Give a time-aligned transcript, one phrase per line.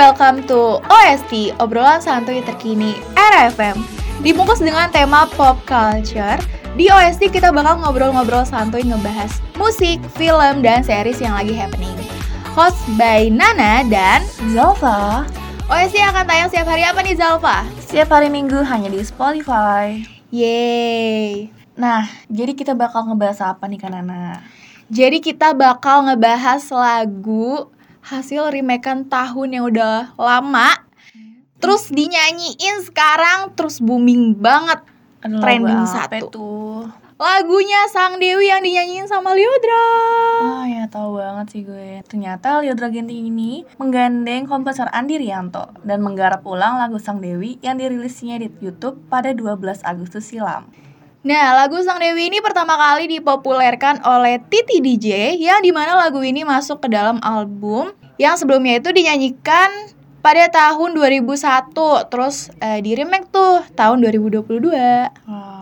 [0.00, 3.76] welcome to OST, obrolan santuy terkini RFM.
[4.24, 6.40] Dibungkus dengan tema pop culture,
[6.72, 9.28] di OST kita bakal ngobrol-ngobrol santuy ngebahas
[9.60, 11.92] musik, film, dan series yang lagi happening.
[12.56, 14.24] Host by Nana dan
[14.56, 15.28] Zalfa.
[15.68, 17.68] OST akan tayang setiap hari apa nih Zalfa?
[17.84, 20.00] Setiap hari Minggu hanya di Spotify.
[20.32, 21.52] Yeay.
[21.76, 24.40] Nah, jadi kita bakal ngebahas apa nih kan Nana?
[24.88, 27.68] Jadi kita bakal ngebahas lagu
[28.10, 30.74] hasil remakean tahun yang udah lama
[31.62, 34.82] Terus dinyanyiin sekarang terus booming banget
[35.22, 36.26] Aduh, Trending satu.
[36.32, 36.82] tuh?
[37.20, 39.86] Lagunya Sang Dewi yang dinyanyiin sama Liodra
[40.42, 42.00] Oh ya tahu banget sih gue.
[42.08, 47.78] Ternyata Liodra Genting ini menggandeng komposer Andi Rianto dan menggarap ulang lagu Sang Dewi yang
[47.78, 50.66] dirilisnya di YouTube pada 12 Agustus silam.
[51.20, 56.24] Nah lagu Sang Dewi ini pertama kali dipopulerkan oleh Titi DJ Yang di mana lagu
[56.24, 61.72] ini masuk ke dalam album Yang sebelumnya itu dinyanyikan pada tahun 2001
[62.12, 64.44] Terus eh, di remake tuh tahun 2022
[65.24, 65.60] Wow.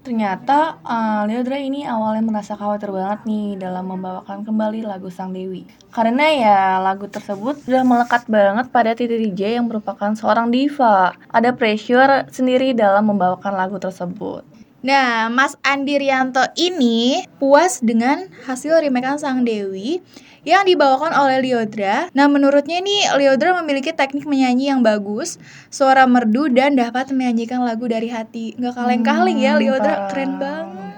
[0.00, 5.68] Ternyata uh, Liodra ini awalnya merasa khawatir banget nih dalam membawakan kembali lagu Sang Dewi.
[5.92, 11.12] Karena ya lagu tersebut sudah melekat banget pada Titi DJ yang merupakan seorang diva.
[11.28, 14.42] Ada pressure sendiri dalam membawakan lagu tersebut.
[14.80, 20.00] Nah, Mas Andi Rianto ini puas dengan hasil remakean Sang Dewi
[20.40, 22.08] yang dibawakan oleh Liodra.
[22.16, 25.36] Nah, menurutnya ini Liodra memiliki teknik menyanyi yang bagus,
[25.68, 28.56] suara merdu dan dapat menyanyikan lagu dari hati.
[28.56, 30.08] Nggak kaleng-kaleng ya Hmm, Liodra, parah.
[30.08, 30.88] keren banget.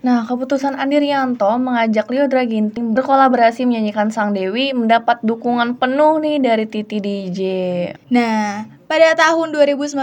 [0.00, 6.38] Nah, keputusan Andi Rianto mengajak Liodra Ginting berkolaborasi menyanyikan Sang Dewi mendapat dukungan penuh nih
[6.38, 7.40] dari Titi DJ.
[8.14, 9.98] Nah, pada tahun 2019,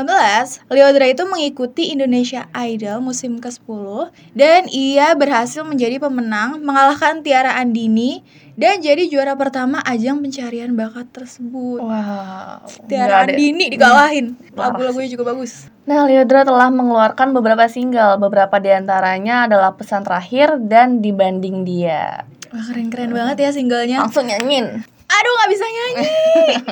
[0.68, 8.28] Liodra itu mengikuti Indonesia Idol musim ke-10 dan ia berhasil menjadi pemenang mengalahkan Tiara Andini
[8.54, 11.80] dan jadi juara pertama ajang pencarian bakat tersebut.
[11.80, 12.68] Wow.
[12.92, 14.36] Tiara Andini dikalahin.
[14.52, 15.72] Parah Lagu-lagunya juga bagus.
[15.88, 22.28] Nah, Liodra telah mengeluarkan beberapa single, beberapa di antaranya adalah Pesan Terakhir dan Dibanding Dia.
[22.54, 24.06] Wah, keren-keren banget ya singlenya.
[24.06, 24.86] Langsung nyanyiin.
[25.10, 26.12] Aduh, nggak bisa nyanyi.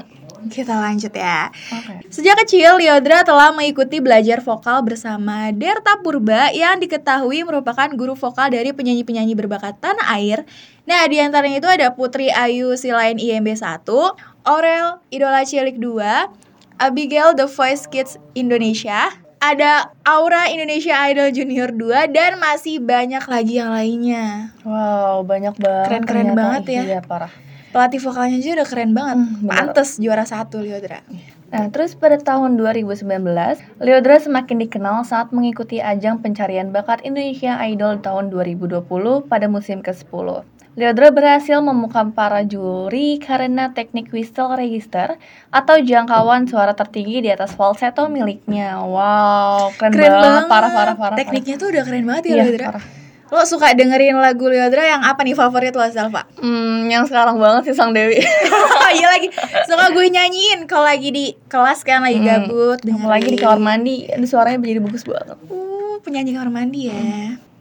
[0.52, 1.48] Kita lanjut ya.
[1.72, 2.12] Oke.
[2.12, 8.52] Sejak kecil, Liodra telah mengikuti belajar vokal bersama Derta Purba yang diketahui merupakan guru vokal
[8.52, 10.44] dari penyanyi-penyanyi berbakat tanah air.
[10.84, 13.88] Nah, di antaranya itu ada Putri Ayu Silain IMB 1,
[14.44, 22.14] Aurel Idola Cilik 2, Abigail The Voice Kids Indonesia, ada Aura Indonesia Idol Junior 2,
[22.14, 24.54] dan masih banyak lagi yang lainnya.
[24.62, 25.86] Wow, banyak banget.
[25.90, 26.82] Keren-keren banget ya.
[26.86, 27.34] Iya, parah.
[27.72, 29.18] Pelatih vokalnya aja udah keren banget.
[29.18, 29.48] Hmm.
[29.48, 31.00] Pantes juara satu Liodra.
[31.48, 33.04] Nah, terus pada tahun 2019,
[33.80, 38.88] Liodra semakin dikenal saat mengikuti ajang pencarian bakat Indonesia Idol tahun 2020
[39.26, 40.48] pada musim ke-10.
[40.72, 47.52] Liodra berhasil memukam para juri karena teknik whistle register atau jangkauan suara tertinggi di atas
[47.52, 48.80] falsetto miliknya.
[48.80, 50.44] Wow, keren, Keren banget, banget.
[50.48, 51.18] parah parah parah.
[51.20, 52.68] Tekniknya tuh udah keren banget ya Iya, Liodra.
[52.72, 52.86] parah.
[53.32, 56.28] Lo suka dengerin lagu Liodra yang apa nih favorit lo Salva?
[56.36, 58.20] Hmm, yang sekarang banget sih Sang Dewi.
[58.84, 59.32] oh iya lagi
[59.64, 64.04] suka gue nyanyiin kalau lagi di kelas kan lagi Hmm, gabut Apalagi di kamar mandi,
[64.12, 65.40] aduh suaranya jadi bagus banget.
[65.48, 67.00] Uh, penyanyi kamar mandi ya.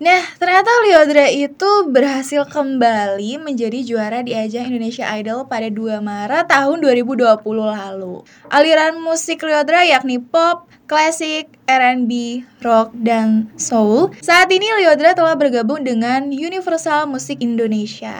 [0.01, 6.49] Nah, ternyata Liodra itu berhasil kembali menjadi juara di ajang Indonesia Idol pada 2 Maret
[6.49, 8.25] tahun 2020 lalu.
[8.49, 14.09] Aliran musik Liodra yakni pop, klasik, R&B, rock, dan soul.
[14.25, 18.17] Saat ini Liodra telah bergabung dengan Universal Musik Indonesia.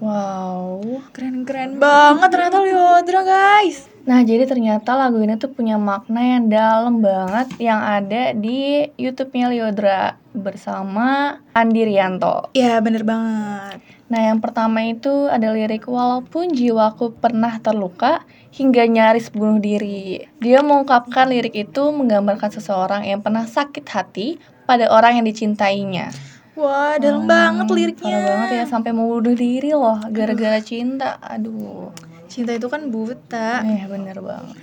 [0.00, 1.04] Wow.
[1.12, 3.89] Keren-keren banget ternyata Liodra guys.
[4.08, 9.52] Nah, jadi ternyata lagu ini tuh punya makna yang dalam banget yang ada di YouTube-nya
[9.52, 12.48] Liodra bersama Andi Rianto.
[12.56, 13.84] Ya bener banget.
[14.10, 20.26] Nah, yang pertama itu ada lirik walaupun jiwaku pernah terluka hingga nyaris bunuh diri.
[20.42, 26.10] Dia mengungkapkan lirik itu menggambarkan seseorang yang pernah sakit hati pada orang yang dicintainya.
[26.60, 28.20] Wah, dalam banget liriknya.
[28.20, 31.16] Parah banget ya sampai mau bunuh diri loh gara-gara cinta.
[31.24, 31.88] Aduh.
[32.30, 33.64] Cinta itu kan buta.
[33.66, 34.54] Eh bener banget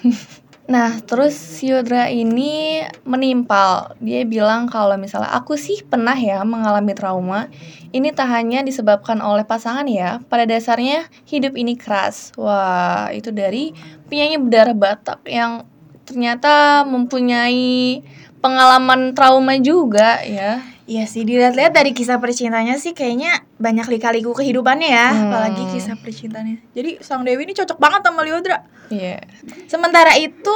[0.66, 7.46] Nah terus Yodra ini menimpal Dia bilang kalau misalnya aku sih pernah ya mengalami trauma
[7.94, 13.70] Ini tak hanya disebabkan oleh pasangan ya Pada dasarnya hidup ini keras Wah itu dari
[14.10, 15.70] penyanyi berdarah Batak yang
[16.02, 18.02] ternyata mempunyai
[18.42, 24.86] pengalaman trauma juga ya Iya sih, dilihat-lihat dari kisah percintaannya sih kayaknya banyak lika-liku kehidupannya
[24.86, 25.22] ya, Hmm.
[25.26, 26.62] apalagi kisah percintaannya.
[26.78, 28.62] Jadi Sang Dewi ini cocok banget sama Liodra.
[28.86, 29.18] Iya
[29.66, 30.54] Sementara itu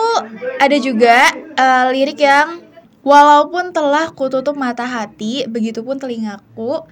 [0.63, 2.63] ada juga eh, lirik yang
[3.03, 6.87] walaupun telah kututup mata hati, begitupun telingaku.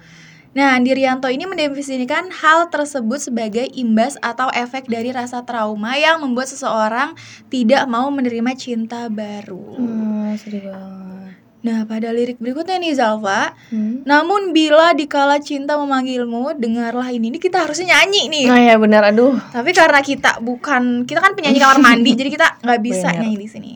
[0.49, 6.19] Nah, Andi Rianto ini mendefinisikan hal tersebut sebagai imbas atau efek dari rasa trauma yang
[6.25, 7.13] membuat seseorang
[7.47, 9.77] tidak mau menerima cinta baru.
[9.77, 11.18] Hmm, sedih banget.
[11.59, 14.07] Nah, pada lirik berikutnya nih Zalfa, Hmm.
[14.07, 17.27] namun bila dikala cinta memanggilmu, dengarlah ini.
[17.27, 18.45] Ini kita harusnya nyanyi nih.
[18.47, 19.35] Nah ya benar, aduh.
[19.51, 23.19] Tapi karena kita bukan kita kan penyanyi kamar mandi, jadi kita nggak bisa Bener.
[23.19, 23.73] nyanyi di sini.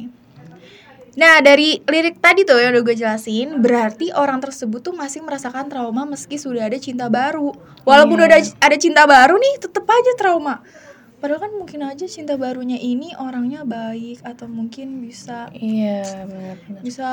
[1.13, 5.69] Nah dari lirik tadi tuh yang udah gue jelasin, berarti orang tersebut tuh masih merasakan
[5.69, 7.53] trauma meski sudah ada cinta baru.
[7.83, 8.25] Walaupun Iya.
[8.25, 10.63] udah ada ada cinta baru nih, tetep aja trauma.
[11.23, 16.81] Padahal kan mungkin aja cinta barunya ini orangnya baik atau mungkin bisa Iya, benar-benar.
[16.83, 17.09] bisa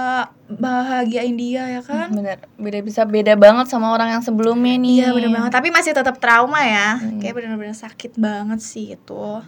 [0.51, 2.11] bahagiain dia ya kan?
[2.11, 5.07] Bener, beda bisa beda banget sama orang yang sebelumnya nih.
[5.07, 6.99] Iya bener banget, tapi masih tetap trauma ya.
[6.99, 7.23] Hmm.
[7.23, 9.47] Kayak bener-bener sakit banget sih itu.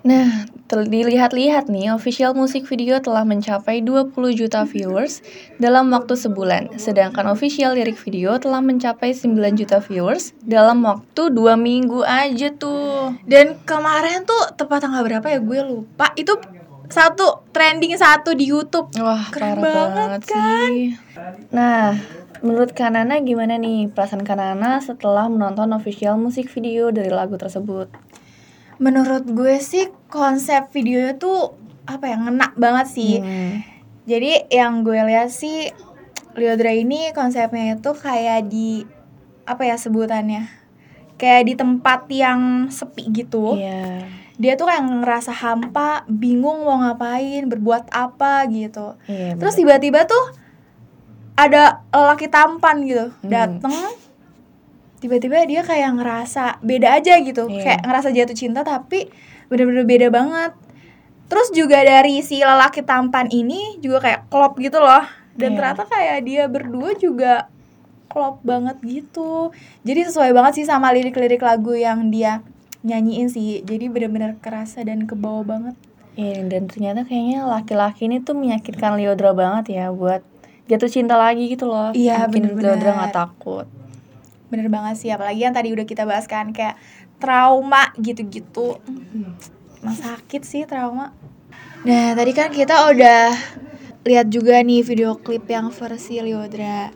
[0.00, 5.20] Nah, dilihat-lihat nih, official music video telah mencapai 20 juta viewers
[5.60, 6.80] dalam waktu sebulan.
[6.80, 13.12] Sedangkan official lirik video telah mencapai 9 juta viewers dalam waktu 2 minggu aja tuh.
[13.28, 16.16] Dan kemarin tuh tepat tanggal berapa ya gue lupa.
[16.16, 16.40] Itu
[16.90, 18.90] satu trending satu di YouTube.
[18.98, 20.78] Wah, Keren parah banget, banget, sih.
[21.54, 21.94] Nah,
[22.40, 27.92] menurut Kanana gimana nih perasaan Kanana setelah menonton official music video dari lagu tersebut?
[28.80, 31.52] Menurut gue sih konsep videonya tuh
[31.84, 33.14] apa ya ngena banget sih.
[33.20, 33.60] Hmm.
[34.08, 35.68] Jadi yang gue lihat sih
[36.34, 38.88] Liodra ini konsepnya itu kayak di
[39.44, 40.48] apa ya sebutannya?
[41.20, 43.60] Kayak di tempat yang sepi gitu.
[43.60, 44.08] Iya.
[44.40, 48.96] Dia tuh kayak ngerasa hampa, bingung mau ngapain, berbuat apa gitu.
[49.04, 49.36] Iya.
[49.36, 50.32] Terus tiba-tiba tuh
[51.36, 53.28] ada lelaki tampan gitu Hmm.
[53.28, 53.76] dateng
[55.00, 57.62] tiba-tiba dia kayak ngerasa beda aja gitu Iya.
[57.62, 59.08] kayak ngerasa jatuh cinta tapi
[59.48, 60.52] bener-bener beda banget
[61.26, 65.02] terus juga dari si lelaki tampan ini juga kayak klop gitu loh
[65.34, 65.56] dan Iya.
[65.56, 67.48] ternyata kayak dia berdua juga
[68.06, 72.42] klop banget gitu jadi sesuai banget sih sama lirik-lirik lagu yang dia
[72.80, 75.76] nyanyiin sih jadi bener-bener kerasa dan kebawa banget
[76.10, 80.20] Iya, dan ternyata kayaknya laki-laki ini tuh menyakitkan Liodra banget ya buat
[80.66, 81.94] jatuh cinta lagi gitu loh.
[81.94, 82.76] Iya, Bikin bener-bener.
[82.76, 83.66] Liodra nggak takut.
[84.50, 86.76] Bener banget sih apalagi yang tadi udah kita bahas kan kayak
[87.22, 88.82] trauma gitu-gitu.
[89.80, 91.14] Emang sakit sih trauma.
[91.86, 93.32] Nah tadi kan kita udah
[94.04, 96.92] lihat juga nih video klip yang versi Liodra.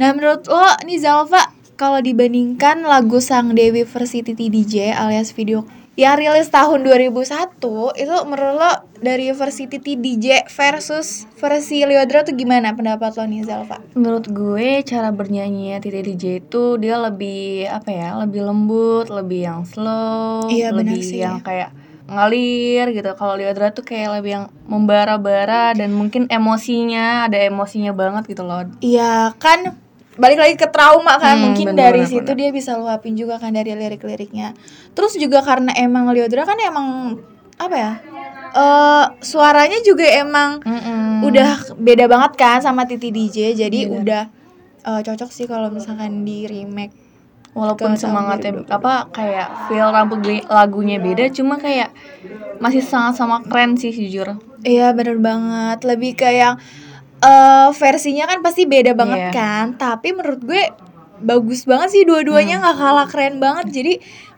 [0.00, 5.83] Nah menurut lo nih Zalfa kalau dibandingkan lagu Sang Dewi versi Titi DJ alias video
[5.94, 7.62] yang rilis tahun 2001
[7.94, 13.46] itu menurut lo dari versi Titi DJ versus versi Liodra tuh gimana pendapat lo nih
[13.46, 13.78] Zalfa?
[13.94, 19.62] Menurut gue cara bernyanyinya Titi DJ itu dia lebih apa ya, lebih lembut, lebih yang
[19.62, 21.22] slow, Iya, lebih sih.
[21.22, 21.70] yang kayak
[22.04, 23.14] ngalir gitu.
[23.14, 28.66] Kalau Liodra tuh kayak lebih yang membara-bara dan mungkin emosinya ada emosinya banget gitu loh.
[28.82, 29.78] Iya kan
[30.14, 33.38] balik lagi ke trauma kan Hmm, mungkin bener, dari bener, situ dia bisa luapin juga
[33.42, 34.54] kan dari lirik-liriknya
[34.94, 37.18] terus juga karena emang Liodra kan emang
[37.58, 37.92] apa ya
[38.54, 41.26] eh suaranya juga emang Mm-mm.
[41.26, 43.98] udah beda banget kan sama Titi DJ jadi Bener.
[44.02, 44.22] udah
[44.86, 46.94] eh, cocok sih kalau misalkan di remake
[47.54, 48.70] walaupun semangatnya 2020.
[48.70, 50.14] apa kayak feel lagu
[50.50, 51.94] lagunya beda cuma kayak
[52.58, 56.56] masih sangat sama keren sih jujur Iya bener banget lebih kayak
[57.22, 59.32] eh versinya kan pasti beda banget Iya.
[59.32, 60.62] kan tapi menurut gue
[61.24, 63.66] bagus banget sih dua-duanya nggak kalah keren banget.
[63.72, 63.92] Jadi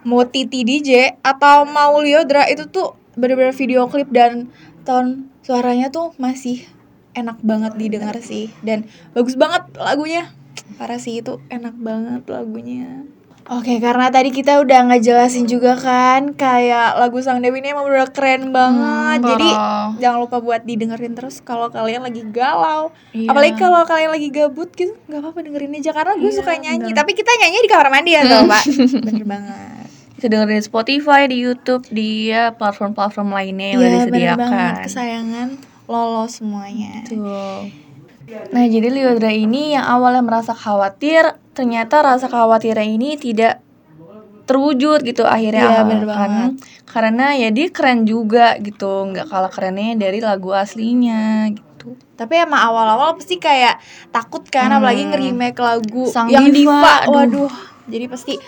[0.06, 4.52] mau Titi DJ atau mau Liodra itu tuh bener-bener video klip dan
[4.86, 6.62] tone suaranya tuh masih
[7.16, 8.52] enak banget didengar sih.
[8.62, 8.86] Dan
[9.16, 10.30] bagus banget lagunya.
[10.78, 13.02] Parah sih itu enak banget lagunya
[13.48, 18.10] Oke, karena tadi kita udah ngejelasin juga kan kayak lagu Sang Dewi ini emang udah
[18.10, 19.18] keren banget.
[19.18, 19.50] Hmm, Jadi
[19.96, 22.90] jangan lupa buat didengerin terus kalau kalian lagi galau.
[23.10, 23.30] Iya.
[23.30, 26.90] Apalagi kalau kalian lagi gabut gitu, nggak apa-apa dengerin aja karena gue Iya, suka nyanyi.
[26.90, 26.98] bener.
[26.98, 28.62] Tapi kita nyanyi di kamar mandi ya, tau Pak.
[29.06, 29.84] Bener banget.
[30.12, 34.38] bisa dengerin di Spotify di YouTube di ya, platform-platform lainnya yang udah Iya, bener disediakan
[34.42, 34.74] banget.
[34.82, 35.48] Kesayangan
[35.86, 36.92] Lolo semuanya.
[37.06, 37.85] Tuh.
[38.26, 43.62] Nah, jadi Liodra ini yang awalnya merasa khawatir, ternyata rasa khawatirnya ini tidak
[44.46, 46.10] terwujud gitu akhirnya awal bener kan.
[46.10, 46.50] banget.
[46.86, 51.98] Karena ya dia keren juga gitu, nggak kalah kerennya dari lagu aslinya gitu.
[52.14, 53.78] Tapi emang awal-awal pasti kayak
[54.10, 54.78] takut kan, Hmm.
[54.78, 56.94] apalagi nge-remake lagu Sang yang Diva, diva.
[57.04, 57.14] aduh.
[57.46, 57.52] Waduh,
[57.86, 58.38] jadi pasti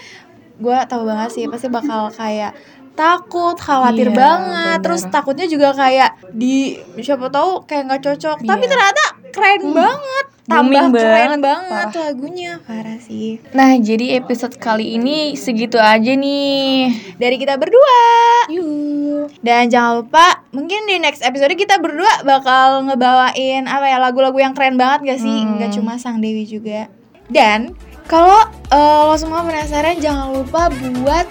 [0.58, 2.50] gue tahu banget sih pasti bakal kayak
[2.94, 4.78] takut, khawatir Iya, banget.
[4.78, 4.82] bener.
[4.82, 8.36] Terus takutnya juga kayak di siapa tahu kayak nggak cocok.
[8.42, 8.70] Tapi Iya.
[8.70, 9.04] ternyata
[9.38, 12.04] keren banget, tambah booming keren banget, banget parah.
[12.10, 12.52] lagunya.
[12.66, 13.38] Parah sih.
[13.54, 16.90] Nah, jadi episode kali ini segitu aja nih.
[17.16, 18.02] Dari kita berdua.
[18.50, 19.30] Yuk.
[19.38, 24.52] Dan jangan lupa, mungkin di next episode kita berdua bakal ngebawain apa ya lagu-lagu yang
[24.58, 25.38] keren banget gak sih?
[25.46, 25.56] Hmm.
[25.60, 26.90] Nggak cuma Sang Dewi juga.
[27.28, 27.76] Dan
[28.08, 28.40] kalau
[28.72, 30.72] eh, lo semua penasaran jangan lupa
[31.04, 31.28] buat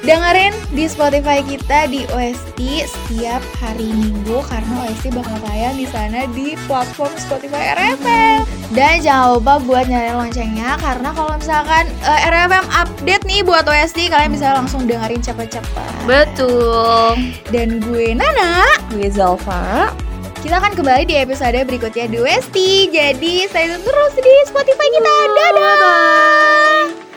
[0.00, 6.24] dengerin di Spotify kita di OST setiap hari Minggu karena OST bakal tayang di sana
[6.32, 8.48] di platform Spotify RFM.
[8.72, 13.66] Dan jangan lupa buat nyalain loncengnya karena kalau misalkan uh, eh, RFM update nih buat
[13.68, 15.92] OST kalian bisa langsung dengerin cepet-cepet.
[16.08, 17.18] Betul.
[17.52, 18.64] Dan gue Nana,
[18.94, 19.92] gue Zalfa.
[20.40, 22.56] Kita akan kembali di episode berikutnya di OST.
[22.88, 25.16] Jadi stay tune terus di Spotify kita.
[25.36, 27.09] Dadah.